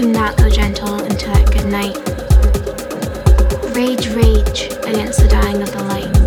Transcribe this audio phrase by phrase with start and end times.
[0.00, 1.96] do not go gentle into that good night.
[3.76, 6.19] Rage, rage against the dying of the light.